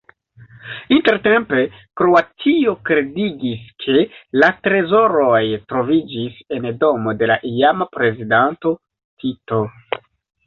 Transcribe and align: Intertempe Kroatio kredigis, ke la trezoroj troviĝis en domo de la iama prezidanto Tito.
Intertempe 0.95 1.65
Kroatio 1.99 2.71
kredigis, 2.89 3.67
ke 3.83 3.97
la 4.43 4.49
trezoroj 4.67 5.41
troviĝis 5.73 6.39
en 6.57 6.65
domo 6.85 7.13
de 7.19 7.29
la 7.33 7.35
iama 7.51 7.87
prezidanto 7.99 8.73
Tito. 9.25 9.61